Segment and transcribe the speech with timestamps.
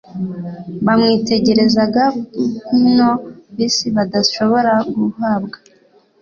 [0.85, 2.03] Bamwitegerezaga
[2.75, 3.11] nk'nwo
[3.49, 5.55] ab'isi badashobora guhabwa.